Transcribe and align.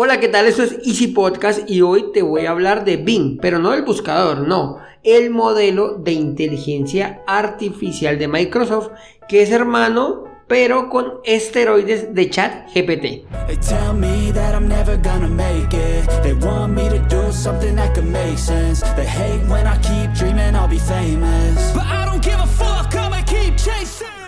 Hola, 0.00 0.20
¿qué 0.20 0.28
tal? 0.28 0.46
Esto 0.46 0.62
es 0.62 0.78
Easy 0.86 1.08
Podcast 1.08 1.68
y 1.68 1.82
hoy 1.82 2.12
te 2.12 2.22
voy 2.22 2.46
a 2.46 2.52
hablar 2.52 2.84
de 2.84 2.98
Bing, 2.98 3.40
pero 3.42 3.58
no 3.58 3.72
del 3.72 3.82
buscador, 3.82 4.46
no, 4.46 4.78
el 5.02 5.30
modelo 5.30 5.94
de 5.94 6.12
inteligencia 6.12 7.24
artificial 7.26 8.16
de 8.16 8.28
Microsoft 8.28 8.90
que 9.28 9.42
es 9.42 9.50
hermano 9.50 10.22
pero 10.46 10.88
con 10.88 11.14
esteroides 11.24 12.14
de 12.14 12.30
chat 12.30 12.72
GPT. 12.72 13.26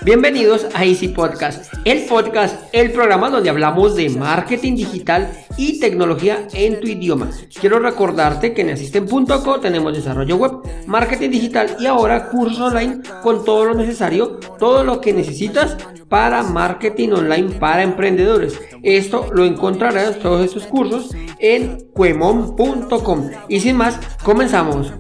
Bienvenidos 0.03 0.67
a 0.73 0.87
Easy 0.87 1.09
Podcast, 1.09 1.75
el 1.85 2.07
podcast, 2.07 2.57
el 2.73 2.91
programa 2.91 3.29
donde 3.29 3.51
hablamos 3.51 3.97
de 3.97 4.09
marketing 4.09 4.77
digital 4.77 5.31
y 5.59 5.79
tecnología 5.79 6.49
en 6.55 6.81
tu 6.81 6.87
idioma. 6.87 7.31
Quiero 7.61 7.79
recordarte 7.81 8.55
que 8.55 8.63
en 8.63 8.71
Asisten.co 8.71 9.61
tenemos 9.61 9.95
desarrollo 9.95 10.37
web, 10.37 10.53
marketing 10.87 11.29
digital 11.29 11.77
y 11.79 11.85
ahora 11.85 12.31
cursos 12.31 12.61
online 12.61 13.01
con 13.23 13.45
todo 13.45 13.67
lo 13.67 13.75
necesario, 13.75 14.39
todo 14.59 14.85
lo 14.85 15.03
que 15.03 15.13
necesitas 15.13 15.77
para 16.09 16.43
marketing 16.45 17.11
online 17.11 17.51
para 17.57 17.83
emprendedores. 17.83 18.59
Esto 18.83 19.27
lo 19.35 19.45
encontrarás 19.45 20.19
todos 20.19 20.43
estos 20.43 20.67
cursos 20.67 21.15
en 21.39 21.89
cuemon.com. 21.93 23.31
Y 23.49 23.61
sin 23.61 23.77
más, 23.77 24.01
comenzamos. 24.25 24.95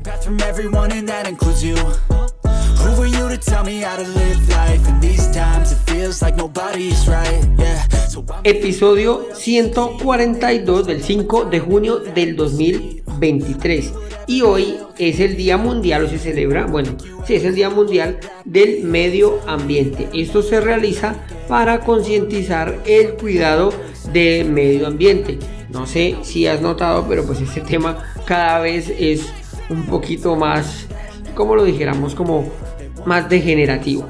Episodio 8.42 9.26
142 9.34 10.86
del 10.86 11.02
5 11.02 11.44
de 11.44 11.60
junio 11.60 11.98
del 11.98 12.36
2023. 12.36 13.92
Y 14.26 14.42
hoy 14.42 14.76
es 14.98 15.20
el 15.20 15.36
Día 15.36 15.56
Mundial, 15.56 16.04
o 16.04 16.08
se 16.08 16.18
celebra, 16.18 16.66
bueno, 16.66 16.96
sí, 17.26 17.34
es 17.34 17.44
el 17.44 17.54
Día 17.54 17.70
Mundial 17.70 18.18
del 18.44 18.82
Medio 18.84 19.40
Ambiente. 19.46 20.08
Esto 20.12 20.42
se 20.42 20.60
realiza 20.60 21.14
para 21.48 21.80
concientizar 21.80 22.80
el 22.86 23.14
cuidado 23.14 23.72
del 24.12 24.50
medio 24.50 24.86
ambiente. 24.86 25.38
No 25.68 25.86
sé 25.86 26.16
si 26.22 26.46
has 26.46 26.60
notado, 26.60 27.06
pero 27.08 27.24
pues 27.24 27.40
este 27.40 27.60
tema 27.68 28.04
cada 28.24 28.60
vez 28.60 28.92
es 28.98 29.26
un 29.68 29.86
poquito 29.86 30.36
más, 30.36 30.86
como 31.34 31.54
lo 31.54 31.64
dijéramos, 31.64 32.14
como 32.14 32.50
más 33.06 33.28
degenerativo. 33.28 34.08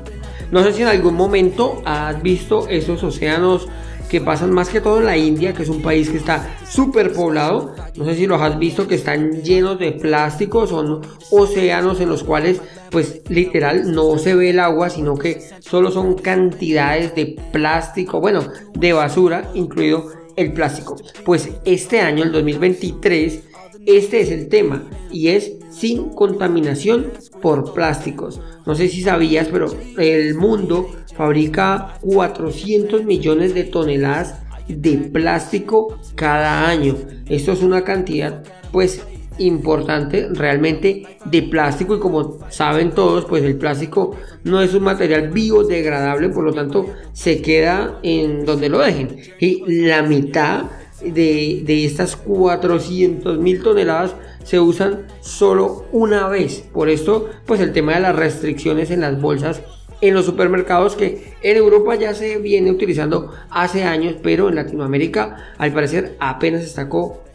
No 0.50 0.64
sé 0.64 0.72
si 0.72 0.82
en 0.82 0.88
algún 0.88 1.14
momento 1.14 1.80
has 1.84 2.20
visto 2.22 2.66
esos 2.68 3.02
océanos 3.04 3.68
que 4.10 4.20
pasan 4.20 4.50
más 4.50 4.68
que 4.68 4.80
todo 4.80 4.98
en 4.98 5.06
la 5.06 5.16
India, 5.16 5.54
que 5.54 5.62
es 5.62 5.68
un 5.68 5.82
país 5.82 6.10
que 6.10 6.16
está 6.16 6.56
súper 6.68 7.12
poblado. 7.12 7.76
No 7.96 8.04
sé 8.04 8.16
si 8.16 8.26
los 8.26 8.42
has 8.42 8.58
visto 8.58 8.88
que 8.88 8.96
están 8.96 9.42
llenos 9.42 9.78
de 9.78 9.92
plástico, 9.92 10.66
son 10.66 11.02
océanos 11.30 12.00
en 12.00 12.08
los 12.08 12.24
cuales 12.24 12.60
pues 12.90 13.22
literal 13.28 13.92
no 13.92 14.18
se 14.18 14.34
ve 14.34 14.50
el 14.50 14.58
agua, 14.58 14.90
sino 14.90 15.14
que 15.14 15.40
solo 15.60 15.92
son 15.92 16.14
cantidades 16.14 17.14
de 17.14 17.36
plástico, 17.52 18.20
bueno, 18.20 18.42
de 18.74 18.92
basura, 18.92 19.48
incluido 19.54 20.10
el 20.34 20.52
plástico. 20.52 20.96
Pues 21.24 21.48
este 21.64 22.00
año, 22.00 22.24
el 22.24 22.32
2023, 22.32 23.44
este 23.86 24.20
es 24.20 24.30
el 24.30 24.48
tema 24.48 24.84
y 25.10 25.28
es 25.28 25.52
sin 25.70 26.10
contaminación 26.10 27.12
por 27.40 27.72
plásticos. 27.72 28.40
No 28.66 28.74
sé 28.74 28.88
si 28.88 29.02
sabías, 29.02 29.48
pero 29.48 29.68
el 29.98 30.34
mundo 30.34 30.90
fabrica 31.16 31.94
400 32.00 33.04
millones 33.04 33.54
de 33.54 33.64
toneladas 33.64 34.36
de 34.68 34.98
plástico 34.98 35.98
cada 36.14 36.68
año. 36.68 36.96
Esto 37.26 37.52
es 37.52 37.62
una 37.62 37.84
cantidad 37.84 38.42
pues 38.72 39.02
importante 39.38 40.28
realmente 40.32 41.04
de 41.24 41.42
plástico 41.42 41.96
y 41.96 42.00
como 42.00 42.38
saben 42.50 42.90
todos 42.90 43.24
pues 43.24 43.42
el 43.42 43.56
plástico 43.56 44.14
no 44.44 44.60
es 44.60 44.74
un 44.74 44.82
material 44.82 45.30
biodegradable 45.30 46.28
por 46.28 46.44
lo 46.44 46.52
tanto 46.52 46.86
se 47.12 47.40
queda 47.40 47.98
en 48.02 48.44
donde 48.44 48.68
lo 48.68 48.80
dejen 48.80 49.16
y 49.38 49.64
la 49.86 50.02
mitad 50.02 50.64
de, 51.02 51.84
estas 51.84 52.16
400 52.16 53.38
mil 53.38 53.62
toneladas 53.62 54.14
se 54.44 54.60
usan 54.60 55.06
solo 55.20 55.86
una 55.92 56.28
vez. 56.28 56.64
Por 56.72 56.88
esto, 56.88 57.28
pues 57.46 57.60
el 57.60 57.72
tema 57.72 57.94
de 57.94 58.00
las 58.00 58.16
restricciones 58.16 58.90
en 58.90 59.00
las 59.00 59.20
bolsas 59.20 59.62
en 60.00 60.14
los 60.14 60.24
supermercados 60.24 60.96
que 60.96 61.34
en 61.42 61.56
Europa 61.58 61.94
ya 61.94 62.14
se 62.14 62.38
viene 62.38 62.70
utilizando 62.70 63.32
hace 63.50 63.84
años, 63.84 64.16
pero 64.22 64.48
en 64.48 64.54
Latinoamérica 64.54 65.52
al 65.58 65.74
parecer 65.74 66.16
apenas 66.20 66.62
está 66.62 66.88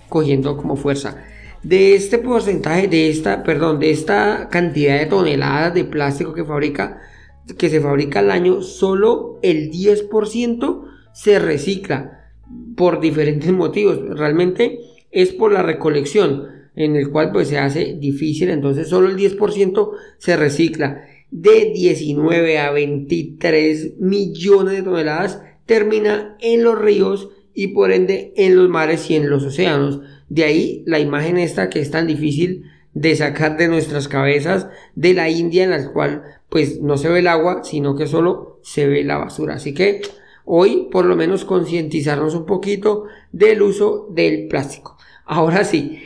cogiendo 0.10 0.58
como 0.58 0.76
fuerza. 0.76 1.24
De 1.62 1.96
este 1.96 2.18
porcentaje, 2.18 2.88
de 2.88 3.10
esta, 3.10 3.44
perdón, 3.44 3.80
de 3.80 3.92
esta 3.92 4.50
cantidad 4.50 4.98
de 4.98 5.06
toneladas 5.06 5.74
de 5.74 5.84
plástico 5.84 6.34
que 6.34 6.44
fabrica, 6.44 7.02
que 7.58 7.70
se 7.70 7.82
fabrica 7.82 8.20
al 8.20 8.32
año, 8.32 8.62
solo 8.62 9.40
el 9.44 9.72
10% 9.72 10.86
se 11.14 11.40
recicla 11.40 12.25
por 12.76 13.00
diferentes 13.00 13.52
motivos. 13.54 14.00
Realmente 14.18 14.80
es 15.12 15.32
por 15.32 15.52
la 15.52 15.64
recolección 15.64 16.56
en 16.76 16.96
el 16.96 17.10
cual 17.10 17.32
pues 17.32 17.48
se 17.48 17.58
hace 17.58 17.96
difícil, 18.00 18.50
entonces 18.50 18.90
solo 18.90 19.10
el 19.10 19.16
10% 19.16 19.92
se 20.18 20.36
recicla. 20.36 21.06
De 21.32 21.72
19 21.74 22.60
a 22.60 22.72
23 22.72 24.00
millones 24.00 24.76
de 24.76 24.84
toneladas 24.84 25.42
termina 25.66 26.38
en 26.40 26.64
los 26.64 26.80
ríos 26.80 27.30
y 27.54 27.68
por 27.68 27.92
ende 27.92 28.34
en 28.36 28.56
los 28.56 28.70
mares 28.70 29.10
y 29.10 29.16
en 29.16 29.30
los 29.30 29.44
océanos. 29.44 30.02
De 30.30 30.44
ahí 30.44 30.84
la 30.86 31.00
imagen 31.00 31.38
esta 31.38 31.70
que 31.70 31.80
es 31.80 31.92
tan 31.92 32.08
difícil 32.08 32.66
de 32.94 33.16
sacar 33.16 33.58
de 33.58 33.68
nuestras 33.68 34.08
cabezas 34.08 34.68
de 34.96 35.14
la 35.14 35.30
India 35.30 35.64
en 35.64 35.72
la 35.72 35.92
cual 35.92 36.24
pues 36.50 36.82
no 36.82 36.98
se 36.98 37.10
ve 37.10 37.20
el 37.20 37.28
agua 37.28 37.64
sino 37.64 37.96
que 37.96 38.08
solo 38.08 38.60
se 38.64 38.88
ve 38.88 39.04
la 39.04 39.18
basura. 39.18 39.56
Así 39.56 39.74
que 39.74 40.02
hoy 40.46 40.88
por 40.92 41.06
lo 41.06 41.16
menos 41.16 41.44
concientizarnos 41.46 42.36
un 42.36 42.46
poquito 42.46 43.06
del 43.32 43.62
uso 43.62 44.08
del 44.12 44.48
plástico. 44.48 44.98
Ahora 45.26 45.64
sí, 45.64 46.00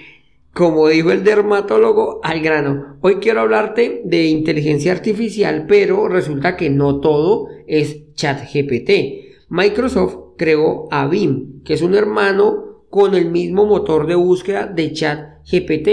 como 0.54 0.88
dijo 0.88 1.12
el 1.12 1.24
dermatólogo, 1.24 2.20
al 2.24 2.42
grano. 2.42 2.98
Hoy 3.02 3.16
quiero 3.16 3.42
hablarte 3.42 4.02
de 4.04 4.26
inteligencia 4.26 4.92
artificial, 4.92 5.66
pero 5.68 6.08
resulta 6.08 6.58
que 6.58 6.70
no 6.70 7.00
todo 7.00 7.48
es 7.68 8.14
ChatGPT. 8.14 8.90
Microsoft 9.50 10.18
creó 10.38 10.88
a 10.92 11.08
BIM, 11.08 11.64
que 11.64 11.74
es 11.76 11.82
un 11.82 11.96
hermano 11.96 12.84
con 12.90 13.14
el 13.16 13.30
mismo 13.30 13.66
motor 13.66 14.08
de 14.08 14.16
búsqueda 14.16 14.66
de 14.66 14.92
ChatGPT. 14.92 15.88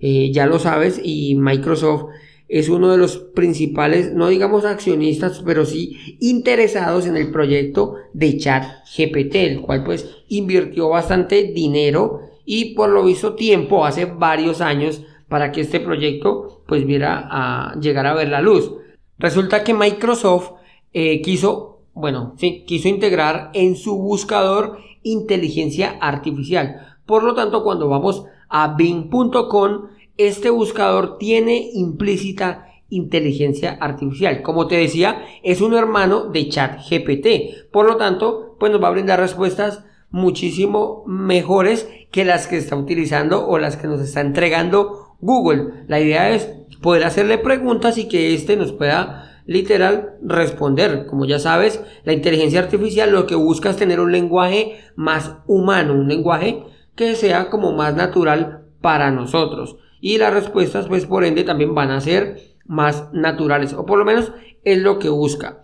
Eh, 0.00 0.30
ya 0.32 0.46
lo 0.46 0.58
sabes, 0.58 1.00
y 1.02 1.34
Microsoft 1.34 2.06
es 2.48 2.68
uno 2.70 2.90
de 2.90 2.96
los 2.96 3.18
principales, 3.18 4.14
no 4.14 4.28
digamos 4.28 4.64
accionistas, 4.64 5.42
pero 5.44 5.66
sí 5.66 6.16
interesados 6.18 7.06
en 7.06 7.16
el 7.16 7.30
proyecto 7.30 7.94
de 8.14 8.38
ChatGPT, 8.38 9.34
el 9.34 9.60
cual 9.60 9.84
pues 9.84 10.08
invirtió 10.28 10.88
bastante 10.88 11.52
dinero 11.52 12.20
y 12.44 12.74
por 12.74 12.88
lo 12.88 13.04
visto 13.04 13.34
tiempo, 13.34 13.84
hace 13.84 14.06
varios 14.06 14.62
años, 14.62 15.02
para 15.28 15.52
que 15.52 15.60
este 15.60 15.80
proyecto 15.80 16.62
pues 16.66 16.86
viera 16.86 17.28
a 17.30 17.78
llegar 17.78 18.06
a 18.06 18.14
ver 18.14 18.30
la 18.30 18.40
luz. 18.40 18.72
Resulta 19.18 19.62
que 19.62 19.74
Microsoft 19.74 20.52
eh, 20.94 21.20
quiso, 21.20 21.82
bueno, 21.92 22.34
sí, 22.38 22.64
quiso 22.66 22.88
integrar 22.88 23.50
en 23.52 23.76
su 23.76 23.98
buscador 23.98 24.78
inteligencia 25.02 25.98
artificial. 26.00 26.96
Por 27.04 27.22
lo 27.24 27.34
tanto, 27.34 27.62
cuando 27.62 27.88
vamos 27.88 28.24
a 28.48 28.74
bing.com, 28.76 29.88
este 30.18 30.50
buscador 30.50 31.16
tiene 31.16 31.70
implícita 31.72 32.66
inteligencia 32.90 33.78
artificial. 33.80 34.42
Como 34.42 34.66
te 34.66 34.76
decía, 34.76 35.22
es 35.42 35.60
un 35.60 35.74
hermano 35.74 36.26
de 36.26 36.48
ChatGPT. 36.48 37.70
Por 37.70 37.86
lo 37.86 37.96
tanto, 37.96 38.56
pues 38.58 38.72
nos 38.72 38.82
va 38.82 38.88
a 38.88 38.92
brindar 38.92 39.20
respuestas 39.20 39.84
muchísimo 40.10 41.04
mejores 41.06 41.88
que 42.10 42.24
las 42.24 42.46
que 42.46 42.56
está 42.56 42.76
utilizando 42.76 43.46
o 43.46 43.58
las 43.58 43.76
que 43.76 43.86
nos 43.86 44.00
está 44.00 44.20
entregando 44.20 45.14
Google. 45.20 45.84
La 45.86 46.00
idea 46.00 46.30
es 46.30 46.50
poder 46.80 47.04
hacerle 47.04 47.38
preguntas 47.38 47.98
y 47.98 48.08
que 48.08 48.34
éste 48.34 48.56
nos 48.56 48.72
pueda 48.72 49.42
literal 49.46 50.16
responder. 50.22 51.06
Como 51.06 51.26
ya 51.26 51.38
sabes, 51.38 51.80
la 52.04 52.12
inteligencia 52.12 52.60
artificial 52.60 53.12
lo 53.12 53.26
que 53.26 53.34
busca 53.34 53.70
es 53.70 53.76
tener 53.76 54.00
un 54.00 54.12
lenguaje 54.12 54.80
más 54.96 55.36
humano, 55.46 55.94
un 55.94 56.08
lenguaje 56.08 56.64
que 56.96 57.14
sea 57.14 57.50
como 57.50 57.72
más 57.72 57.94
natural 57.94 58.64
para 58.80 59.10
nosotros. 59.10 59.76
Y 60.00 60.18
las 60.18 60.32
respuestas, 60.32 60.86
pues 60.86 61.06
por 61.06 61.24
ende, 61.24 61.44
también 61.44 61.74
van 61.74 61.90
a 61.90 62.00
ser 62.00 62.40
más 62.66 63.12
naturales, 63.12 63.72
o 63.72 63.86
por 63.86 63.98
lo 63.98 64.04
menos 64.04 64.32
es 64.64 64.78
lo 64.78 64.98
que 64.98 65.08
busca. 65.08 65.62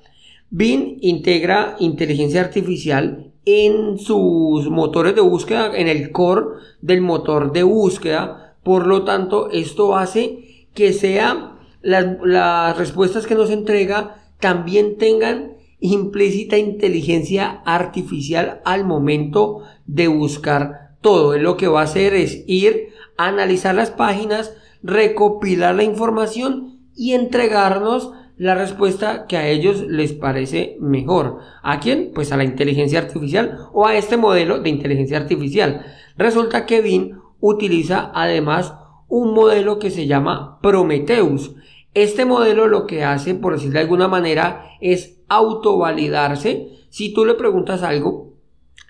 Bing 0.51 0.99
integra 1.01 1.77
inteligencia 1.81 2.41
artificial 2.41 3.33
en 3.45 3.99
sus 3.99 4.71
motores 4.71 5.15
de 5.15 5.21
búsqueda, 5.21 5.77
en 5.77 5.89
el 5.89 6.13
core 6.13 6.47
del 6.81 7.01
motor 7.01 7.53
de 7.53 7.63
búsqueda. 7.63 8.57
Por 8.63 8.87
lo 8.87 9.05
tanto, 9.05 9.51
esto 9.51 9.97
hace 9.97 10.69
que 10.75 10.93
sea 10.93 11.59
las, 11.83 12.77
respuestas 12.79 13.27
que 13.27 13.35
nos 13.35 13.51
entrega 13.51 14.17
también 14.41 14.97
tengan 14.97 15.55
implícita 15.81 16.57
inteligencia 16.57 17.63
artificial 17.67 18.63
al 18.65 18.85
momento 18.85 19.63
de 19.87 20.09
buscar 20.09 20.97
todo. 21.03 21.37
Lo 21.37 21.57
que 21.57 21.69
va 21.69 21.81
a 21.81 21.85
hacer 21.85 22.15
es 22.15 22.43
ir 22.47 22.94
analizar 23.17 23.75
las 23.75 23.91
páginas, 23.91 24.57
recopilar 24.83 25.75
la 25.75 25.85
información 25.85 26.81
y 26.95 27.13
entregarnos 27.13 28.13
la 28.37 28.55
respuesta 28.55 29.27
que 29.27 29.37
a 29.37 29.49
ellos 29.49 29.83
les 29.83 30.13
parece 30.13 30.77
mejor. 30.81 31.39
¿A 31.63 31.81
quién? 31.81 32.11
Pues 32.15 32.33
a 32.33 32.37
la 32.37 32.45
inteligencia 32.45 32.99
artificial 32.99 33.69
o 33.73 33.87
a 33.87 33.97
este 33.97 34.17
modelo 34.17 34.59
de 34.61 34.71
inteligencia 34.71 35.19
artificial. 35.19 35.85
Resulta 36.17 36.67
que 36.67 36.81
Bing 36.81 37.17
utiliza 37.41 38.11
además 38.15 38.75
un 39.09 39.35
modelo 39.35 39.79
que 39.79 39.91
se 39.91 40.07
llama 40.07 40.59
Prometheus. 40.63 41.55
Este 41.93 42.25
modelo 42.25 42.67
lo 42.67 42.87
que 42.87 43.05
hace, 43.05 43.35
por 43.35 43.53
decirlo 43.53 43.75
de 43.75 43.81
alguna 43.81 44.09
manera, 44.09 44.67
es 44.81 45.21
autovalidarse. 45.29 46.71
Si 46.91 47.13
tú 47.13 47.25
le 47.25 47.35
preguntas 47.35 47.83
algo 47.83 48.35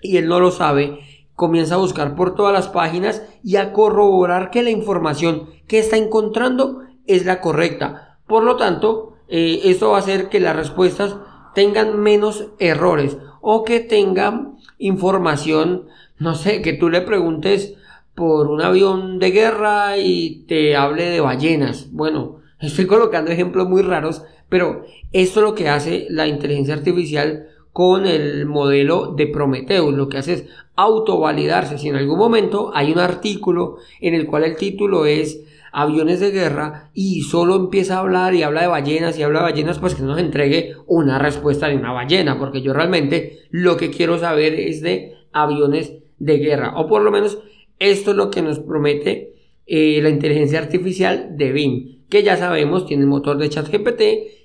y 0.01 0.17
él 0.17 0.27
no 0.27 0.39
lo 0.39 0.51
sabe, 0.51 0.99
comienza 1.35 1.75
a 1.75 1.79
buscar 1.79 2.15
por 2.15 2.35
todas 2.35 2.53
las 2.53 2.69
páginas 2.69 3.23
y 3.43 3.57
a 3.57 3.73
corroborar 3.73 4.49
que 4.49 4.63
la 4.63 4.71
información 4.71 5.49
que 5.67 5.79
está 5.79 5.97
encontrando 5.97 6.81
es 7.05 7.25
la 7.25 7.41
correcta. 7.41 8.17
Por 8.25 8.43
lo 8.43 8.55
tanto, 8.55 9.17
eh, 9.27 9.61
esto 9.65 9.91
va 9.91 9.97
a 9.97 9.99
hacer 9.99 10.29
que 10.29 10.39
las 10.39 10.55
respuestas 10.55 11.15
tengan 11.53 11.99
menos 11.99 12.49
errores 12.59 13.17
o 13.41 13.63
que 13.63 13.79
tengan 13.79 14.57
información, 14.77 15.87
no 16.17 16.35
sé, 16.35 16.61
que 16.61 16.73
tú 16.73 16.89
le 16.89 17.01
preguntes 17.01 17.75
por 18.13 18.47
un 18.47 18.61
avión 18.61 19.19
de 19.19 19.31
guerra 19.31 19.97
y 19.97 20.45
te 20.47 20.75
hable 20.75 21.09
de 21.09 21.21
ballenas. 21.21 21.91
Bueno, 21.91 22.37
estoy 22.59 22.87
colocando 22.87 23.31
ejemplos 23.31 23.67
muy 23.67 23.81
raros, 23.81 24.23
pero 24.49 24.85
esto 25.11 25.39
es 25.39 25.45
lo 25.45 25.55
que 25.55 25.69
hace 25.69 26.07
la 26.09 26.27
inteligencia 26.27 26.73
artificial 26.73 27.47
con 27.75 28.05
el 28.05 28.45
modelo 28.45 29.13
de 29.17 29.27
Prometheus. 29.27 29.93
Lo 29.93 30.07
que 30.07 30.17
hace 30.17 30.31
es 30.31 30.45
autovalidarse. 30.77 31.77
Si 31.77 31.89
en 31.89 31.97
algún 31.97 32.17
momento 32.17 32.71
hay 32.73 32.93
un 32.93 32.99
artículo 32.99 33.79
en 33.99 34.13
el 34.13 34.27
cual 34.27 34.45
el 34.45 34.55
título 34.55 35.05
es 35.05 35.43
aviones 35.73 36.21
de 36.21 36.31
guerra 36.31 36.89
y 36.93 37.23
solo 37.23 37.57
empieza 37.57 37.97
a 37.97 37.99
hablar 37.99 38.33
y 38.33 38.43
habla 38.43 38.61
de 38.61 38.67
ballenas 38.67 39.19
y 39.19 39.23
habla 39.23 39.39
de 39.39 39.51
ballenas, 39.51 39.79
pues 39.79 39.93
que 39.93 40.03
nos 40.03 40.17
entregue 40.17 40.75
una 40.87 41.19
respuesta 41.19 41.67
de 41.67 41.75
una 41.75 41.91
ballena, 41.91 42.39
porque 42.39 42.61
yo 42.61 42.71
realmente 42.71 43.39
lo 43.49 43.75
que 43.75 43.89
quiero 43.89 44.17
saber 44.19 44.53
es 44.53 44.81
de 44.81 45.15
aviones 45.33 45.95
de 46.17 46.37
guerra, 46.37 46.77
o 46.77 46.87
por 46.87 47.01
lo 47.01 47.11
menos 47.11 47.39
esto 47.79 48.11
es 48.11 48.17
lo 48.17 48.31
que 48.31 48.41
nos 48.41 48.59
promete 48.59 49.33
eh, 49.65 49.99
la 50.01 50.07
inteligencia 50.07 50.59
artificial 50.59 51.35
de 51.35 51.51
Bing, 51.51 52.05
que 52.07 52.23
ya 52.23 52.37
sabemos 52.37 52.85
tiene 52.85 53.03
el 53.03 53.09
motor 53.09 53.37
de 53.37 53.49
ChatGPT, 53.49 54.01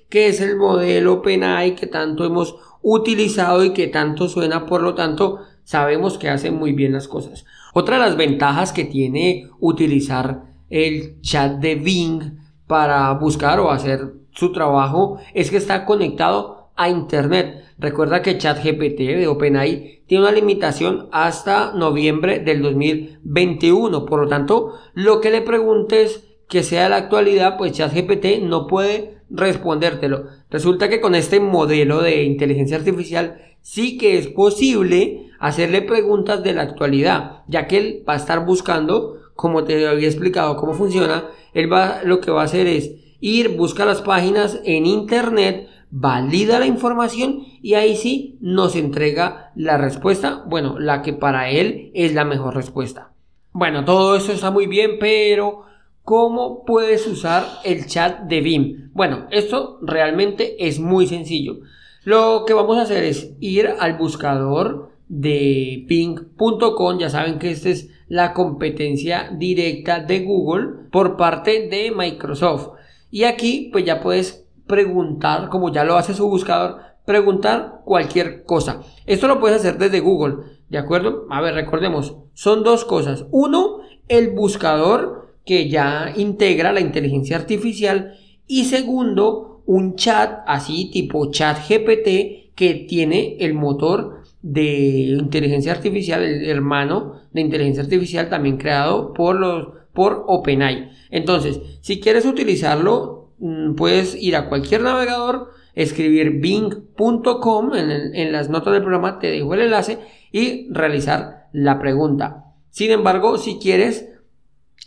que 0.09 0.27
es 0.27 0.41
el 0.41 0.57
modelo 0.57 1.13
OpenAI 1.13 1.75
que 1.75 1.87
tanto 1.87 2.25
hemos 2.25 2.57
utilizado 2.81 3.63
y 3.63 3.73
que 3.73 3.87
tanto 3.87 4.27
suena, 4.27 4.65
por 4.65 4.81
lo 4.81 4.95
tanto 4.95 5.39
sabemos 5.63 6.17
que 6.17 6.29
hace 6.29 6.51
muy 6.51 6.73
bien 6.73 6.93
las 6.93 7.07
cosas. 7.07 7.45
Otra 7.73 7.95
de 7.95 8.01
las 8.01 8.17
ventajas 8.17 8.73
que 8.73 8.85
tiene 8.85 9.49
utilizar 9.59 10.43
el 10.69 11.21
chat 11.21 11.59
de 11.59 11.75
Bing 11.75 12.39
para 12.67 13.11
buscar 13.13 13.59
o 13.59 13.71
hacer 13.71 14.13
su 14.31 14.51
trabajo 14.51 15.17
es 15.33 15.51
que 15.51 15.57
está 15.57 15.85
conectado 15.85 16.71
a 16.75 16.89
internet. 16.89 17.63
Recuerda 17.77 18.21
que 18.21 18.37
ChatGPT 18.37 18.99
de 18.99 19.27
OpenAI 19.27 20.03
tiene 20.07 20.23
una 20.23 20.33
limitación 20.33 21.07
hasta 21.11 21.73
noviembre 21.73 22.39
del 22.39 22.61
2021. 22.61 24.05
Por 24.05 24.21
lo 24.21 24.27
tanto, 24.27 24.73
lo 24.93 25.21
que 25.21 25.31
le 25.31 25.41
preguntes 25.41 26.27
que 26.47 26.63
sea 26.63 26.89
la 26.89 26.97
actualidad, 26.97 27.57
pues 27.57 27.73
ChatGPT 27.73 28.41
no 28.43 28.67
puede 28.67 29.20
respondértelo. 29.31 30.25
Resulta 30.49 30.89
que 30.89 31.01
con 31.01 31.15
este 31.15 31.39
modelo 31.39 32.01
de 32.01 32.23
inteligencia 32.23 32.77
artificial 32.77 33.37
sí 33.61 33.97
que 33.97 34.17
es 34.17 34.27
posible 34.27 35.31
hacerle 35.39 35.81
preguntas 35.81 36.43
de 36.43 36.53
la 36.53 36.63
actualidad, 36.63 37.43
ya 37.47 37.67
que 37.67 37.77
él 37.77 38.03
va 38.07 38.13
a 38.13 38.17
estar 38.17 38.45
buscando 38.45 39.17
como 39.35 39.63
te 39.63 39.87
había 39.87 40.07
explicado 40.07 40.55
cómo 40.55 40.73
funciona, 40.73 41.25
él 41.53 41.71
va, 41.71 42.01
lo 42.03 42.21
que 42.21 42.31
va 42.31 42.41
a 42.41 42.45
hacer 42.45 42.67
es 42.67 42.91
ir, 43.19 43.57
busca 43.57 43.85
las 43.85 44.01
páginas 44.01 44.59
en 44.65 44.85
internet, 44.85 45.67
valida 45.89 46.59
la 46.59 46.67
información 46.67 47.39
y 47.61 47.73
ahí 47.73 47.95
sí 47.95 48.37
nos 48.39 48.75
entrega 48.75 49.51
la 49.55 49.77
respuesta, 49.77 50.43
bueno, 50.47 50.77
la 50.79 51.01
que 51.01 51.13
para 51.13 51.49
él 51.49 51.91
es 51.95 52.13
la 52.13 52.23
mejor 52.23 52.55
respuesta. 52.55 53.13
Bueno, 53.51 53.83
todo 53.83 54.15
eso 54.15 54.31
está 54.31 54.51
muy 54.51 54.67
bien, 54.67 54.97
pero 54.99 55.63
¿cómo 56.03 56.65
puedes 56.65 57.07
usar 57.07 57.45
el 57.63 57.85
chat 57.85 58.21
de 58.21 58.41
BIM? 58.41 58.91
Bueno, 58.93 59.27
esto 59.31 59.79
realmente 59.81 60.67
es 60.67 60.79
muy 60.79 61.07
sencillo. 61.07 61.59
Lo 62.03 62.45
que 62.47 62.53
vamos 62.53 62.77
a 62.77 62.81
hacer 62.81 63.03
es 63.03 63.33
ir 63.39 63.69
al 63.79 63.97
buscador 63.97 64.91
de 65.07 65.85
ping.com, 65.87 66.97
ya 66.97 67.09
saben 67.09 67.37
que 67.37 67.51
este 67.51 67.71
es 67.71 67.89
la 68.07 68.33
competencia 68.33 69.29
directa 69.37 69.99
de 69.99 70.21
Google 70.21 70.87
por 70.91 71.17
parte 71.17 71.67
de 71.69 71.91
Microsoft. 71.91 72.69
Y 73.09 73.25
aquí 73.25 73.69
pues 73.71 73.85
ya 73.85 73.99
puedes 74.01 74.47
preguntar, 74.67 75.49
como 75.49 75.71
ya 75.71 75.83
lo 75.83 75.95
hace 75.95 76.13
su 76.13 76.29
buscador, 76.29 76.79
preguntar 77.05 77.81
cualquier 77.83 78.43
cosa. 78.45 78.81
Esto 79.05 79.27
lo 79.27 79.39
puedes 79.39 79.57
hacer 79.57 79.77
desde 79.77 79.99
Google, 79.99 80.37
¿de 80.69 80.77
acuerdo? 80.77 81.25
A 81.29 81.41
ver, 81.41 81.55
recordemos, 81.55 82.15
son 82.33 82.63
dos 82.63 82.85
cosas. 82.85 83.25
Uno, 83.31 83.79
el 84.07 84.31
buscador 84.31 85.30
que 85.45 85.69
ya 85.69 86.13
integra 86.15 86.71
la 86.71 86.81
inteligencia 86.81 87.37
artificial 87.37 88.13
y 88.47 88.65
segundo, 88.65 89.63
un 89.65 89.95
chat 89.95 90.41
así 90.47 90.89
tipo 90.91 91.31
chat 91.31 91.57
GPT 91.67 92.53
que 92.55 92.85
tiene 92.87 93.37
el 93.39 93.53
motor 93.53 94.23
de 94.41 95.15
inteligencia 95.19 95.71
artificial, 95.71 96.23
el 96.23 96.49
hermano 96.49 97.21
de 97.31 97.41
inteligencia 97.41 97.83
artificial 97.83 98.29
también 98.29 98.57
creado 98.57 99.13
por 99.13 99.39
los 99.39 99.67
por 99.93 100.23
OpenAI. 100.27 100.89
Entonces, 101.09 101.59
si 101.81 101.99
quieres 101.99 102.25
utilizarlo, 102.25 103.33
mm, 103.39 103.75
puedes 103.75 104.15
ir 104.15 104.35
a 104.35 104.47
cualquier 104.47 104.81
navegador, 104.81 105.49
escribir 105.75 106.39
bing.com 106.39 107.75
en, 107.75 108.15
en 108.15 108.31
las 108.31 108.49
notas 108.49 108.73
del 108.73 108.83
programa, 108.83 109.19
te 109.19 109.31
dejo 109.31 109.53
el 109.53 109.61
enlace 109.61 109.99
y 110.31 110.71
realizar 110.71 111.47
la 111.51 111.79
pregunta. 111.79 112.45
Sin 112.69 112.91
embargo, 112.91 113.37
si 113.37 113.59
quieres 113.59 114.10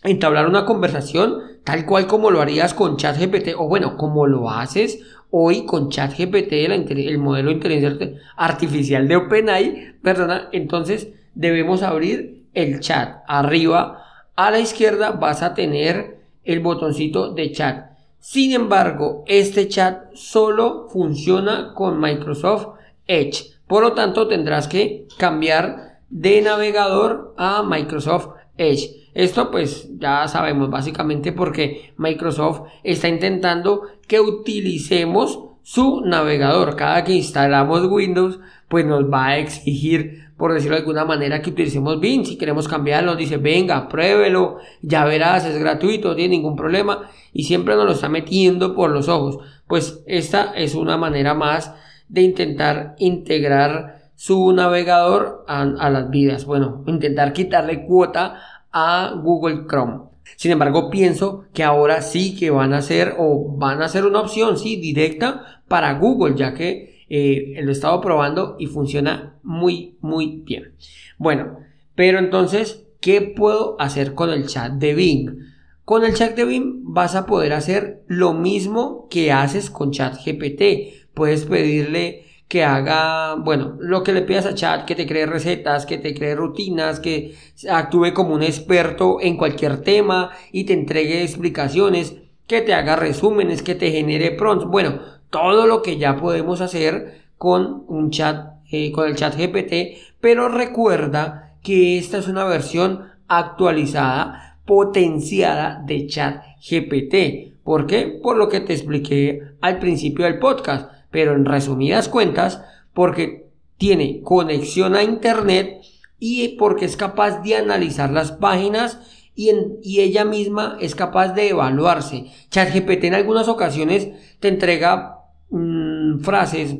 entablar 0.04 0.46
una 0.46 0.64
conversación 0.64 1.40
tal 1.64 1.86
cual 1.86 2.06
como 2.06 2.30
lo 2.30 2.40
harías 2.40 2.74
con 2.74 2.96
ChatGPT 2.96 3.54
o 3.56 3.66
bueno, 3.66 3.96
como 3.96 4.26
lo 4.26 4.50
haces 4.50 5.00
hoy 5.30 5.64
con 5.64 5.88
ChatGPT, 5.88 6.52
el 6.52 7.18
modelo 7.18 7.48
de 7.48 7.54
inteligencia 7.54 8.20
artificial 8.36 9.08
de 9.08 9.16
OpenAI, 9.16 9.96
perdona, 10.00 10.48
entonces 10.52 11.08
debemos 11.34 11.82
abrir 11.82 12.44
el 12.54 12.80
chat. 12.80 13.22
Arriba 13.26 14.04
a 14.37 14.50
la 14.50 14.61
izquierda 14.61 15.12
vas 15.12 15.42
a 15.42 15.54
tener 15.54 16.20
el 16.44 16.61
botoncito 16.61 17.32
de 17.32 17.50
chat. 17.50 17.90
Sin 18.20 18.52
embargo, 18.52 19.25
este 19.26 19.68
chat 19.68 20.14
solo 20.14 20.88
funciona 20.88 21.73
con 21.75 22.00
Microsoft 22.00 22.78
Edge. 23.06 23.54
Por 23.66 23.82
lo 23.82 23.92
tanto, 23.92 24.28
tendrás 24.28 24.68
que 24.68 25.08
cambiar 25.18 25.99
de 26.11 26.42
navegador 26.42 27.34
a 27.37 27.62
Microsoft 27.62 28.28
Edge. 28.56 29.11
Esto 29.14 29.50
pues 29.50 29.88
ya 29.99 30.26
sabemos 30.28 30.70
básicamente 30.70 31.32
porque 31.32 31.92
Microsoft 31.96 32.62
está 32.82 33.08
intentando 33.08 33.82
que 34.08 34.20
utilicemos 34.20 35.40
su 35.62 36.00
navegador. 36.02 36.76
Cada 36.76 37.04
que 37.04 37.12
instalamos 37.12 37.87
Windows 37.87 38.40
pues 38.68 38.84
nos 38.84 39.04
va 39.04 39.28
a 39.28 39.38
exigir 39.38 40.25
por 40.37 40.52
decirlo 40.52 40.75
de 40.75 40.80
alguna 40.80 41.04
manera 41.04 41.40
que 41.40 41.50
utilicemos 41.50 42.00
Bing. 42.00 42.25
Si 42.25 42.37
queremos 42.37 42.68
cambiarlo 42.68 43.14
dice 43.16 43.37
venga 43.37 43.88
pruébelo, 43.88 44.58
ya 44.82 45.04
verás 45.04 45.44
es 45.44 45.58
gratuito, 45.58 46.08
no 46.08 46.16
tiene 46.16 46.37
ningún 46.37 46.56
problema 46.56 47.08
y 47.32 47.44
siempre 47.44 47.76
nos 47.76 47.87
lo 47.87 47.92
está 47.92 48.08
metiendo 48.08 48.75
por 48.75 48.90
los 48.90 49.08
ojos. 49.08 49.38
Pues 49.66 50.02
esta 50.06 50.52
es 50.54 50.75
una 50.75 50.96
manera 50.96 51.34
más 51.34 51.73
de 52.08 52.23
intentar 52.23 52.94
integrar 52.99 54.03
su 54.14 54.52
navegador 54.52 55.44
a, 55.49 55.64
las 55.64 56.11
vidas. 56.11 56.44
Bueno, 56.44 56.85
intentar 56.87 57.33
quitarle 57.33 57.85
cuota 57.85 58.40
a 58.73 59.14
Google 59.23 59.66
Chrome. 59.68 60.04
Sin 60.37 60.50
embargo, 60.50 60.90
pienso 60.90 61.44
que 61.52 61.62
ahora 61.62 62.02
sí 62.02 62.37
que 62.37 62.50
van 62.50 62.73
a 62.73 62.83
ser 62.83 63.14
o 63.18 63.56
van 63.56 63.83
a 63.83 63.88
ser 63.88 64.04
una 64.04 64.21
opción, 64.21 64.59
sí, 64.59 64.76
directa 64.76 65.62
para 65.68 65.99
Google, 65.99 66.37
ya 66.37 66.54
que 66.54 67.04
eh, 67.09 67.54
lo 67.62 67.68
he 67.68 67.73
estado 67.73 68.00
probando 68.00 68.56
y 68.59 68.66
funciona 68.66 69.38
muy, 69.42 69.99
muy 70.00 70.42
bien. 70.44 70.75
Bueno, 71.18 71.59
pero 71.94 72.18
entonces, 72.18 72.87
¿qué 73.00 73.21
puedo 73.21 73.76
hacer 73.78 74.14
con 74.14 74.30
el 74.30 74.47
chat 74.47 74.73
de 74.73 74.94
Bing? 74.94 75.38
Con 75.85 76.04
el 76.04 76.14
chat 76.14 76.35
de 76.35 76.44
Bing 76.44 76.83
vas 76.83 77.14
a 77.14 77.26
poder 77.26 77.52
hacer 77.52 78.02
lo 78.06 78.33
mismo 78.33 79.06
que 79.11 79.33
haces 79.33 79.71
con 79.71 79.90
chat 79.90 80.16
GPT. 80.25 81.12
Puedes 81.12 81.44
pedirle 81.44 82.25
que 82.54 82.62
haga, 82.62 83.34
bueno, 83.34 83.76
lo 83.80 84.04
que 84.04 84.12
le 84.12 84.23
pidas 84.23 84.46
a 84.46 84.54
chat, 84.54 84.84
que 84.84 84.94
te 84.94 85.08
cree 85.08 85.26
recetas, 85.26 85.87
que 85.87 85.99
te 85.99 86.14
cree 86.14 86.37
rutinas, 86.37 87.00
que 87.00 87.34
actúe 87.68 88.14
como 88.14 88.32
un 88.32 88.44
experto 88.44 89.20
en 89.20 89.37
cualquier 89.37 89.78
tema 89.78 90.30
y 90.52 90.62
te 90.62 90.73
entregue 90.73 91.25
explicaciones, 91.25 92.14
que 92.46 92.61
te 92.61 92.73
haga 92.73 92.94
resúmenes, 92.94 93.62
que 93.62 93.75
te 93.75 93.90
genere 93.90 94.30
prompts, 94.30 94.68
bueno, 94.68 95.00
todo 95.30 95.66
lo 95.66 95.82
que 95.82 95.99
ya 95.99 96.14
podemos 96.14 96.61
hacer 96.61 97.23
con 97.38 97.82
un 97.88 98.12
chat, 98.12 98.52
eh, 98.70 98.92
con 98.92 99.08
el 99.08 99.16
chat 99.16 99.37
GPT, 99.37 99.99
pero 100.20 100.49
recuerda 100.49 101.56
que 101.61 101.99
esta 101.99 102.18
es 102.18 102.28
una 102.28 102.44
versión 102.44 103.08
actualizada, 103.26 104.61
potenciada 104.64 105.82
de 105.84 106.06
chat 106.06 106.40
GPT. 106.70 107.56
¿Por 107.64 107.88
qué? 107.88 108.16
Por 108.23 108.37
lo 108.37 108.49
que 108.49 108.61
te 108.61 108.75
expliqué 108.75 109.40
al 109.61 109.80
principio 109.80 110.26
del 110.26 110.38
podcast, 110.38 110.88
pero 111.14 111.37
en 111.37 111.44
resumidas 111.44 112.09
cuentas, 112.09 112.61
porque 112.92 113.47
tiene 113.78 114.21
conexión 114.23 114.97
a 114.97 115.04
Internet 115.04 115.80
y 116.18 116.56
porque 116.56 116.87
es 116.87 116.97
capaz 116.97 117.40
de 117.42 117.54
analizar 117.54 118.11
las 118.11 118.33
páginas 118.33 118.99
y, 119.37 119.52
y, 119.80 120.00
ella 120.00 120.25
misma 120.25 120.76
es 120.80 120.97
capaz 120.97 121.28
de 121.28 121.50
evaluarse. 121.50 122.33
ChatGPT 122.50 123.04
en 123.04 123.14
algunas 123.14 123.47
ocasiones 123.47 124.09
te 124.40 124.49
entrega 124.49 125.21
mm, 125.50 126.18
frases 126.18 126.78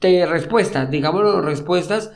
de 0.00 0.26
respuestas, 0.26 0.88
digamos 0.88 1.44
respuestas 1.44 2.12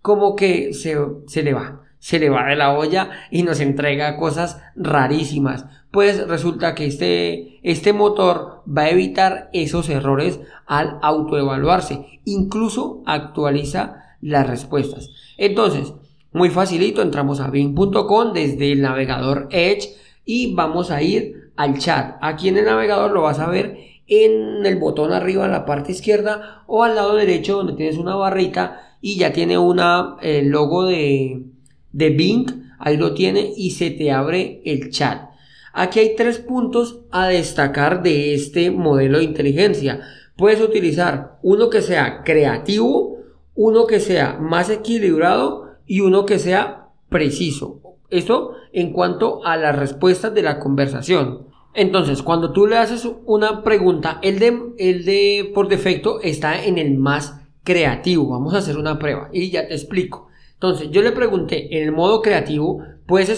como 0.00 0.36
que 0.36 0.72
se, 0.72 0.96
se 1.26 1.42
le 1.42 1.52
va, 1.52 1.82
se 2.00 2.18
le 2.18 2.30
va 2.30 2.46
de 2.46 2.56
la 2.56 2.76
olla 2.76 3.10
y 3.30 3.44
nos 3.44 3.60
entrega 3.60 4.16
cosas 4.16 4.60
rarísimas. 4.74 5.66
Pues 5.92 6.26
resulta 6.26 6.74
que 6.74 6.86
este, 6.86 7.60
este 7.62 7.92
motor 7.92 8.62
va 8.66 8.82
a 8.82 8.90
evitar 8.90 9.50
esos 9.52 9.88
errores 9.88 10.40
al 10.66 10.98
autoevaluarse. 11.02 12.20
Incluso 12.24 13.02
actualiza 13.06 14.16
las 14.20 14.46
respuestas. 14.48 15.10
Entonces, 15.36 15.92
muy 16.32 16.48
facilito, 16.48 17.02
entramos 17.02 17.40
a 17.40 17.50
bing.com 17.50 18.32
desde 18.32 18.72
el 18.72 18.82
navegador 18.82 19.48
Edge 19.50 19.88
y 20.24 20.54
vamos 20.54 20.90
a 20.90 21.02
ir 21.02 21.52
al 21.56 21.78
chat. 21.78 22.16
Aquí 22.20 22.48
en 22.48 22.56
el 22.56 22.64
navegador 22.64 23.10
lo 23.10 23.22
vas 23.22 23.40
a 23.40 23.48
ver 23.48 23.78
en 24.06 24.64
el 24.64 24.76
botón 24.76 25.12
arriba 25.12 25.44
en 25.44 25.52
la 25.52 25.66
parte 25.66 25.92
izquierda 25.92 26.64
o 26.66 26.82
al 26.82 26.94
lado 26.94 27.14
derecho 27.14 27.56
donde 27.56 27.74
tienes 27.74 27.98
una 27.98 28.16
barrita 28.16 28.80
y 29.00 29.16
ya 29.18 29.32
tiene 29.32 29.58
una 29.58 30.16
el 30.20 30.48
logo 30.48 30.84
de, 30.84 31.44
de 31.92 32.10
Bing, 32.10 32.46
ahí 32.78 32.96
lo 32.96 33.14
tiene 33.14 33.52
y 33.56 33.72
se 33.72 33.90
te 33.90 34.10
abre 34.10 34.62
el 34.64 34.90
chat. 34.90 35.30
Aquí 35.72 36.00
hay 36.00 36.16
tres 36.16 36.38
puntos 36.38 37.00
a 37.10 37.28
destacar 37.28 38.02
de 38.02 38.34
este 38.34 38.70
modelo 38.70 39.18
de 39.18 39.24
inteligencia. 39.24 40.00
Puedes 40.36 40.60
utilizar 40.60 41.38
uno 41.42 41.70
que 41.70 41.82
sea 41.82 42.22
creativo, 42.24 43.18
uno 43.54 43.86
que 43.86 44.00
sea 44.00 44.38
más 44.40 44.70
equilibrado 44.70 45.76
y 45.86 46.00
uno 46.00 46.26
que 46.26 46.38
sea 46.38 46.88
preciso. 47.08 47.80
Esto 48.08 48.54
en 48.72 48.92
cuanto 48.92 49.44
a 49.44 49.56
las 49.56 49.76
respuestas 49.76 50.34
de 50.34 50.42
la 50.42 50.58
conversación. 50.58 51.46
Entonces, 51.74 52.22
cuando 52.22 52.52
tú 52.52 52.66
le 52.66 52.78
haces 52.78 53.08
una 53.26 53.62
pregunta, 53.62 54.18
el 54.22 54.40
de, 54.40 54.60
el 54.78 55.04
de 55.04 55.52
por 55.54 55.68
defecto 55.68 56.20
está 56.20 56.64
en 56.64 56.78
el 56.78 56.96
más 56.98 57.40
creativo. 57.62 58.28
Vamos 58.30 58.54
a 58.54 58.58
hacer 58.58 58.76
una 58.76 58.98
prueba 58.98 59.28
y 59.32 59.50
ya 59.50 59.68
te 59.68 59.74
explico. 59.74 60.29
Entonces, 60.60 60.90
yo 60.90 61.00
le 61.00 61.12
pregunté, 61.12 61.78
en 61.78 61.84
el 61.84 61.92
modo 61.92 62.20
creativo, 62.20 62.84
¿puedes 63.06 63.30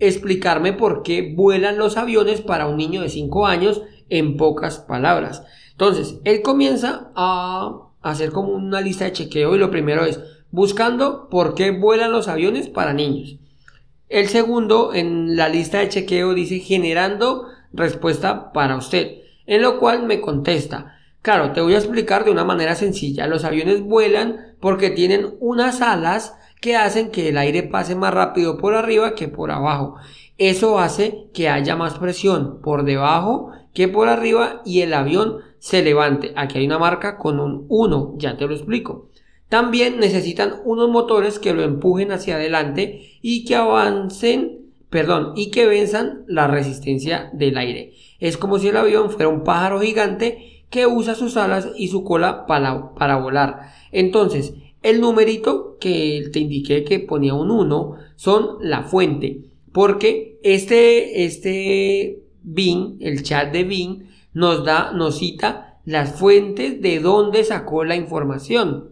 explicarme 0.00 0.72
por 0.72 1.02
qué 1.02 1.34
vuelan 1.36 1.76
los 1.76 1.98
aviones 1.98 2.40
para 2.40 2.66
un 2.66 2.78
niño 2.78 3.02
de 3.02 3.10
5 3.10 3.46
años 3.46 3.82
en 4.08 4.38
pocas 4.38 4.78
palabras? 4.78 5.44
Entonces, 5.72 6.20
él 6.24 6.40
comienza 6.40 7.10
a 7.14 7.90
hacer 8.00 8.30
como 8.32 8.52
una 8.54 8.80
lista 8.80 9.04
de 9.04 9.12
chequeo 9.12 9.54
y 9.54 9.58
lo 9.58 9.70
primero 9.70 10.06
es 10.06 10.20
buscando 10.50 11.28
por 11.28 11.54
qué 11.54 11.70
vuelan 11.70 12.12
los 12.12 12.28
aviones 12.28 12.68
para 12.68 12.94
niños. 12.94 13.36
El 14.08 14.28
segundo 14.28 14.94
en 14.94 15.36
la 15.36 15.50
lista 15.50 15.80
de 15.80 15.90
chequeo 15.90 16.32
dice 16.32 16.60
generando 16.60 17.44
respuesta 17.74 18.52
para 18.52 18.78
usted, 18.78 19.18
en 19.44 19.60
lo 19.60 19.78
cual 19.78 20.06
me 20.06 20.22
contesta, 20.22 20.94
Claro, 21.24 21.52
te 21.52 21.62
voy 21.62 21.74
a 21.74 21.78
explicar 21.78 22.26
de 22.26 22.30
una 22.30 22.44
manera 22.44 22.74
sencilla. 22.74 23.26
Los 23.26 23.44
aviones 23.44 23.80
vuelan 23.80 24.56
porque 24.60 24.90
tienen 24.90 25.36
unas 25.40 25.80
alas 25.80 26.34
que 26.64 26.76
hacen 26.76 27.10
que 27.10 27.28
el 27.28 27.36
aire 27.36 27.62
pase 27.62 27.94
más 27.94 28.14
rápido 28.14 28.56
por 28.56 28.72
arriba 28.72 29.14
que 29.14 29.28
por 29.28 29.50
abajo. 29.50 29.96
Eso 30.38 30.78
hace 30.78 31.26
que 31.34 31.50
haya 31.50 31.76
más 31.76 31.98
presión 31.98 32.62
por 32.62 32.86
debajo 32.86 33.50
que 33.74 33.86
por 33.86 34.08
arriba 34.08 34.62
y 34.64 34.80
el 34.80 34.94
avión 34.94 35.40
se 35.58 35.82
levante. 35.82 36.32
Aquí 36.36 36.56
hay 36.56 36.64
una 36.64 36.78
marca 36.78 37.18
con 37.18 37.38
un 37.38 37.66
1, 37.68 38.14
ya 38.16 38.38
te 38.38 38.46
lo 38.46 38.54
explico. 38.54 39.10
También 39.50 40.00
necesitan 40.00 40.54
unos 40.64 40.88
motores 40.88 41.38
que 41.38 41.52
lo 41.52 41.62
empujen 41.62 42.12
hacia 42.12 42.36
adelante 42.36 43.18
y 43.20 43.44
que 43.44 43.56
avancen, 43.56 44.70
perdón, 44.88 45.34
y 45.36 45.50
que 45.50 45.66
venzan 45.66 46.24
la 46.28 46.46
resistencia 46.46 47.28
del 47.34 47.58
aire. 47.58 47.92
Es 48.20 48.38
como 48.38 48.58
si 48.58 48.68
el 48.68 48.78
avión 48.78 49.10
fuera 49.10 49.28
un 49.28 49.44
pájaro 49.44 49.82
gigante 49.82 50.64
que 50.70 50.86
usa 50.86 51.14
sus 51.14 51.36
alas 51.36 51.68
y 51.76 51.88
su 51.88 52.04
cola 52.04 52.46
para, 52.46 52.94
para 52.94 53.16
volar. 53.16 53.70
Entonces, 53.92 54.54
el 54.84 55.00
numerito 55.00 55.78
que 55.80 56.28
te 56.30 56.40
indiqué 56.40 56.84
que 56.84 57.00
ponía 57.00 57.32
un 57.32 57.50
1 57.50 57.96
son 58.16 58.58
la 58.60 58.82
fuente, 58.82 59.40
porque 59.72 60.38
este, 60.42 61.24
este 61.24 62.22
Bing, 62.42 62.98
el 63.00 63.22
chat 63.22 63.50
de 63.50 63.64
Bing, 63.64 64.10
nos 64.34 64.62
da, 64.62 64.92
nos 64.92 65.18
cita 65.18 65.78
las 65.86 66.18
fuentes 66.18 66.82
de 66.82 67.00
dónde 67.00 67.44
sacó 67.44 67.84
la 67.84 67.96
información. 67.96 68.90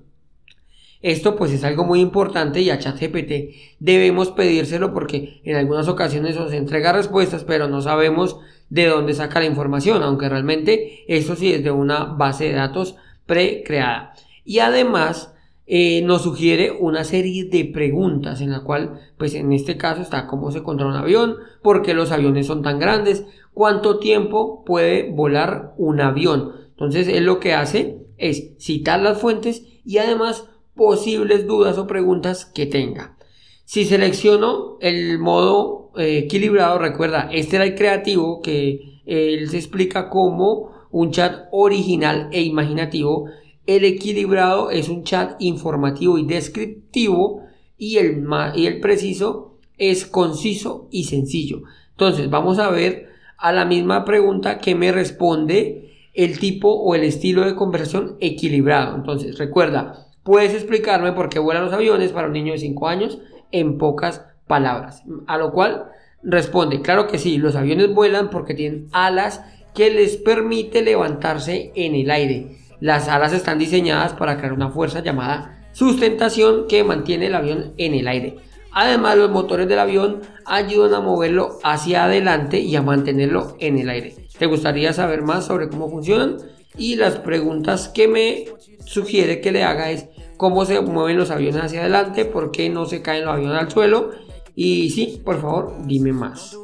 Esto 1.03 1.37
pues 1.37 1.53
es 1.53 1.63
algo 1.63 1.85
muy 1.85 2.01
importante 2.01 2.63
y 2.63 2.71
a 2.71 2.79
ChatGPT 2.79 3.55
debemos 3.79 4.31
pedírselo 4.31 4.95
porque 4.95 5.43
en 5.45 5.57
algunas 5.57 5.89
ocasiones 5.89 6.37
nos 6.37 6.53
entrega 6.53 6.93
respuestas 6.93 7.45
pero 7.45 7.69
no 7.69 7.83
sabemos 7.83 8.39
de 8.71 8.87
dónde 8.87 9.13
saca 9.13 9.41
la 9.41 9.47
información, 9.47 10.03
aunque 10.03 10.31
realmente 10.31 11.05
eso 11.07 11.37
sí 11.37 11.53
es 11.53 11.63
de 11.63 11.71
una 11.71 12.05
base 12.05 12.45
de 12.45 12.55
datos 12.55 12.95
pre-creada. 13.27 14.15
Y 14.45 14.61
además 14.61 15.33
eh, 15.75 16.03
nos 16.03 16.21
sugiere 16.21 16.71
una 16.71 17.03
serie 17.03 17.47
de 17.47 17.65
preguntas 17.65 18.43
en 18.43 18.51
la 18.51 18.63
cual, 18.63 19.01
pues 19.17 19.35
en 19.35 19.55
este 19.55 19.79
caso 19.79 20.03
está 20.03 20.27
cómo 20.27 20.51
se 20.51 20.63
controla 20.63 20.97
un 20.99 21.03
avión, 21.03 21.37
por 21.63 21.81
qué 21.81 21.95
los 21.95 22.13
aviones 22.13 22.47
son 22.47 22.61
tan 22.61 22.79
grandes, 22.79 23.25
cuánto 23.55 23.99
tiempo 23.99 24.65
puede 24.67 25.11
volar 25.11 25.73
un 25.79 26.03
avión. 26.03 26.53
Entonces 26.73 27.09
él 27.09 27.25
lo 27.25 27.41
que 27.41 27.55
hace 27.55 28.05
es 28.19 28.53
citar 28.59 29.01
las 29.01 29.19
fuentes 29.19 29.65
y 29.83 29.97
además 29.97 30.47
posibles 30.75 31.47
dudas 31.47 31.79
o 31.79 31.87
preguntas 31.87 32.45
que 32.45 32.67
tenga. 32.67 33.17
Si 33.65 33.87
selecciono 33.87 34.77
el 34.83 35.19
modo 35.19 35.93
eh, 35.97 36.19
equilibrado, 36.19 36.81
recuerda, 36.81 37.31
este 37.33 37.57
era 37.57 37.65
el 37.65 37.77
creativo 37.77 38.43
que 38.43 39.01
eh, 39.07 39.39
él 39.39 39.49
se 39.49 39.57
explica 39.57 40.11
como 40.11 40.71
un 40.91 41.13
chat 41.13 41.47
original 41.51 42.29
e 42.31 42.43
imaginativo. 42.43 43.31
El 43.67 43.85
equilibrado 43.85 44.71
es 44.71 44.89
un 44.89 45.05
chat 45.05 45.41
informativo 45.41 46.19
y 46.19 46.27
descriptivo 46.27 47.43
y 47.79 47.99
el, 47.99 48.27
y 48.55 48.67
el 48.67 48.81
preciso 48.81 49.59
es 49.79 50.07
conciso 50.07 50.89
y 50.91 51.05
sencillo. 51.05 51.63
Entonces 51.91 52.31
vamos 52.31 52.59
a 52.59 52.71
ver 52.71 53.09
a 53.39 53.53
la 53.53 53.65
misma 53.65 54.05
pregunta 54.05 54.59
que 54.59 54.75
me 54.75 54.93
responde 54.93 55.91
el 56.15 56.39
tipo 56.39 56.73
o 56.73 56.95
el 56.95 57.05
estilo 57.05 57.45
de 57.45 57.55
conversación 57.55 58.17
equilibrado. 58.21 58.97
Entonces 58.97 59.39
recuerda, 59.39 60.07
puedes 60.23 60.55
explicarme 60.55 61.13
por 61.13 61.29
qué 61.29 61.39
vuelan 61.39 61.65
los 61.65 61.75
aviones 61.75 62.13
para 62.13 62.29
un 62.29 62.35
niño 62.35 62.53
de 62.53 62.59
5 62.59 62.89
años 62.89 63.19
en 63.51 63.79
pocas 63.79 64.25
palabras. 64.47 65.03
A 65.27 65.39
lo 65.39 65.53
cual 65.53 65.87
responde, 66.23 66.83
claro 66.83 67.07
que 67.07 67.19
sí, 67.19 67.39
los 67.39 67.57
aviones 67.57 67.95
vuelan 67.95 68.31
porque 68.31 68.55
tienen 68.55 68.89
alas 68.93 69.45
que 69.75 69.91
les 69.91 70.17
permite 70.17 70.83
levantarse 70.83 71.73
en 71.75 71.95
el 71.95 72.11
aire. 72.11 72.62
Las 72.83 73.07
alas 73.07 73.33
están 73.33 73.61
diseñadas 73.61 74.13
para 74.15 74.39
crear 74.39 74.53
una 74.53 74.69
fuerza 74.69 75.05
llamada 75.05 75.69
sustentación 75.71 76.67
que 76.67 76.83
mantiene 76.83 77.27
el 77.27 77.37
avión 77.37 77.75
en 77.77 77.95
el 77.95 78.09
aire. 78.09 78.39
Además, 78.73 79.17
los 79.17 79.31
motores 79.31 79.69
del 79.69 79.79
avión 79.79 80.23
ayudan 80.47 80.95
a 80.95 81.01
moverlo 81.01 81.61
hacia 81.63 82.07
adelante 82.07 82.59
y 82.59 82.75
a 82.75 82.83
mantenerlo 82.83 83.57
en 83.61 83.79
el 83.79 83.89
aire. 83.89 84.17
¿Te 84.37 84.47
gustaría 84.47 84.93
saber 84.93 85.23
más 85.23 85.47
sobre 85.47 85.69
cómo 85.69 85.89
funcionan? 85.89 86.39
Y 86.77 86.97
las 86.97 87.19
preguntas 87.19 87.89
que 87.89 88.09
me 88.09 88.47
sugiere 88.85 89.41
que 89.41 89.53
le 89.53 89.63
haga 89.63 89.93
es 89.93 90.09
cómo 90.37 90.65
se 90.65 90.81
mueven 90.81 91.19
los 91.19 91.31
aviones 91.31 91.63
hacia 91.63 91.83
adelante, 91.83 92.25
por 92.25 92.51
qué 92.51 92.69
no 92.69 92.87
se 92.87 93.01
caen 93.01 93.27
los 93.27 93.35
aviones 93.35 93.61
al 93.61 93.71
suelo. 93.71 94.11
Y 94.57 94.91
sí, 94.91 95.23
por 95.25 95.41
favor, 95.41 95.77
dime 95.85 96.13
más. 96.13 96.57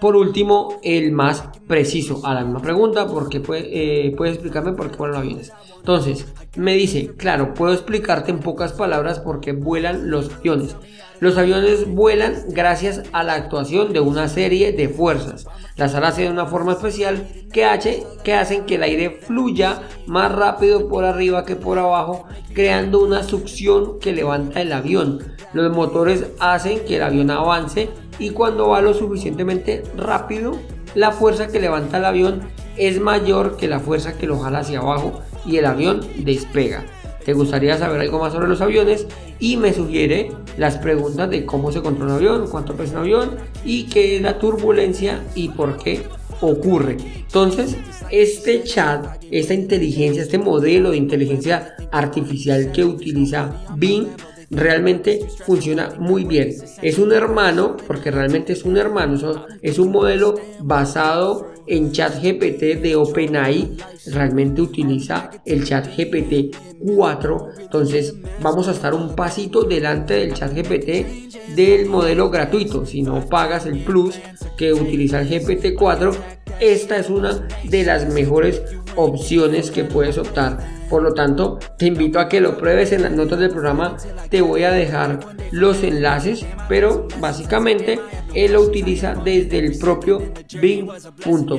Por 0.00 0.14
último, 0.14 0.78
el 0.82 1.12
más 1.12 1.44
preciso 1.66 2.20
a 2.24 2.34
la 2.34 2.42
misma 2.44 2.60
pregunta, 2.60 3.06
porque 3.06 3.40
puede, 3.40 4.06
eh, 4.06 4.16
explicarme 4.18 4.72
por 4.72 4.90
qué 4.90 4.96
vuelan 4.98 5.20
aviones. 5.20 5.52
Entonces, 5.78 6.26
me 6.56 6.74
dice, 6.74 7.14
claro, 7.16 7.54
puedo 7.54 7.72
explicarte 7.72 8.30
en 8.30 8.40
pocas 8.40 8.72
palabras 8.72 9.20
por 9.20 9.40
qué 9.40 9.52
vuelan 9.52 10.10
los 10.10 10.30
aviones. 10.34 10.76
Los 11.18 11.38
aviones 11.38 11.88
vuelan 11.88 12.44
gracias 12.48 13.02
a 13.12 13.22
la 13.22 13.34
actuación 13.34 13.94
de 13.94 14.00
una 14.00 14.28
serie 14.28 14.72
de 14.72 14.90
fuerzas. 14.90 15.46
Las 15.76 15.94
alas 15.94 16.16
tienen 16.16 16.34
una 16.34 16.46
forma 16.46 16.72
especial 16.72 17.26
que, 17.52 17.64
hace, 17.64 18.04
que 18.22 18.34
hacen 18.34 18.66
que 18.66 18.74
el 18.74 18.82
aire 18.82 19.18
fluya 19.22 19.80
más 20.06 20.30
rápido 20.30 20.88
por 20.88 21.04
arriba 21.04 21.46
que 21.46 21.56
por 21.56 21.78
abajo, 21.78 22.26
creando 22.52 23.02
una 23.02 23.22
succión 23.22 23.98
que 23.98 24.12
levanta 24.12 24.60
el 24.60 24.72
avión. 24.72 25.20
Los 25.54 25.74
motores 25.74 26.26
hacen 26.38 26.80
que 26.84 26.96
el 26.96 27.02
avión 27.02 27.30
avance 27.30 27.88
y 28.18 28.30
cuando 28.30 28.68
va 28.68 28.80
lo 28.80 28.94
suficientemente 28.94 29.82
rápido, 29.96 30.58
la 30.94 31.12
fuerza 31.12 31.48
que 31.48 31.60
levanta 31.60 31.98
el 31.98 32.04
avión 32.04 32.40
es 32.76 33.00
mayor 33.00 33.56
que 33.56 33.68
la 33.68 33.80
fuerza 33.80 34.16
que 34.16 34.26
lo 34.26 34.38
jala 34.38 34.60
hacia 34.60 34.80
abajo 34.80 35.20
y 35.44 35.56
el 35.56 35.66
avión 35.66 36.00
despega. 36.18 36.84
te 37.24 37.32
gustaría 37.32 37.76
saber 37.76 38.00
algo 38.00 38.20
más 38.20 38.32
sobre 38.32 38.46
los 38.46 38.60
aviones 38.60 39.06
y 39.40 39.56
me 39.56 39.72
sugiere 39.72 40.30
las 40.56 40.78
preguntas 40.78 41.28
de 41.28 41.44
cómo 41.44 41.72
se 41.72 41.82
controla 41.82 42.12
un 42.12 42.18
avión, 42.18 42.48
cuánto 42.48 42.76
pesa 42.76 42.92
un 42.92 42.98
avión 42.98 43.30
y 43.64 43.84
qué 43.84 44.16
es 44.16 44.22
la 44.22 44.38
turbulencia 44.38 45.20
y 45.34 45.48
por 45.48 45.76
qué 45.76 46.02
ocurre. 46.40 46.96
Entonces, 47.16 47.76
este 48.10 48.62
chat, 48.62 49.22
esta 49.30 49.54
inteligencia, 49.54 50.22
este 50.22 50.38
modelo 50.38 50.92
de 50.92 50.98
inteligencia 50.98 51.74
artificial 51.90 52.70
que 52.72 52.84
utiliza 52.84 53.52
Bing 53.74 54.06
realmente 54.50 55.26
funciona 55.44 55.90
muy 55.98 56.24
bien. 56.24 56.54
Es 56.82 56.98
un 56.98 57.12
hermano, 57.12 57.76
porque 57.86 58.10
realmente 58.10 58.52
es 58.52 58.64
un 58.64 58.76
hermano, 58.76 59.46
es 59.62 59.78
un 59.78 59.90
modelo 59.90 60.34
basado 60.60 61.55
en 61.66 61.92
ChatGPT 61.92 62.80
de 62.80 62.96
OpenAI. 62.96 63.76
Realmente 64.06 64.62
utiliza 64.62 65.30
el 65.44 65.64
ChatGPT 65.64 66.56
4. 66.84 67.48
Entonces 67.60 68.14
vamos 68.40 68.68
a 68.68 68.72
estar 68.72 68.94
un 68.94 69.14
pasito 69.14 69.64
delante 69.64 70.14
del 70.14 70.34
ChatGPT 70.34 71.54
del 71.54 71.86
modelo 71.86 72.30
gratuito. 72.30 72.86
Si 72.86 73.02
no 73.02 73.26
pagas 73.28 73.66
el 73.66 73.78
plus 73.78 74.18
que 74.56 74.72
utiliza 74.72 75.20
el 75.20 75.28
GPT 75.28 75.74
4, 75.76 76.12
esta 76.60 76.96
es 76.96 77.10
una 77.10 77.46
de 77.64 77.84
las 77.84 78.12
mejores 78.12 78.62
opciones 78.96 79.70
que 79.70 79.84
puedes 79.84 80.18
optar. 80.18 80.58
Por 80.88 81.02
lo 81.02 81.12
tanto, 81.12 81.58
te 81.78 81.86
invito 81.86 82.18
a 82.18 82.28
que 82.28 82.40
lo 82.40 82.56
pruebes 82.56 82.92
en 82.92 83.02
las 83.02 83.12
notas 83.12 83.38
del 83.40 83.50
programa. 83.50 83.96
Te 84.30 84.40
voy 84.40 84.62
a 84.62 84.70
dejar 84.70 85.20
los 85.50 85.82
enlaces, 85.82 86.46
pero 86.68 87.06
básicamente 87.20 88.00
él 88.34 88.52
lo 88.52 88.62
utiliza 88.62 89.14
desde 89.14 89.58
el 89.58 89.78
propio 89.78 90.22
bing.com. 90.60 91.55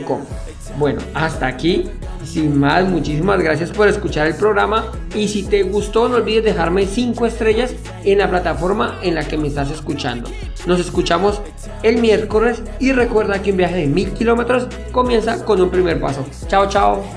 Bueno, 0.77 1.01
hasta 1.13 1.47
aquí. 1.47 1.89
Sin 2.23 2.59
más, 2.59 2.87
muchísimas 2.87 3.41
gracias 3.41 3.71
por 3.71 3.87
escuchar 3.87 4.27
el 4.27 4.35
programa. 4.35 4.91
Y 5.15 5.27
si 5.27 5.43
te 5.43 5.63
gustó, 5.63 6.09
no 6.09 6.17
olvides 6.17 6.43
dejarme 6.43 6.85
5 6.85 7.25
estrellas 7.25 7.73
en 8.03 8.19
la 8.19 8.29
plataforma 8.29 8.99
en 9.01 9.15
la 9.15 9.27
que 9.27 9.37
me 9.37 9.47
estás 9.47 9.71
escuchando. 9.71 10.29
Nos 10.65 10.79
escuchamos 10.79 11.41
el 11.83 11.97
miércoles 11.97 12.61
y 12.79 12.91
recuerda 12.91 13.41
que 13.41 13.51
un 13.51 13.57
viaje 13.57 13.75
de 13.77 13.87
mil 13.87 14.11
kilómetros 14.11 14.67
comienza 14.91 15.45
con 15.45 15.61
un 15.61 15.69
primer 15.69 15.99
paso. 15.99 16.25
Chao, 16.47 16.67
chao. 16.67 17.16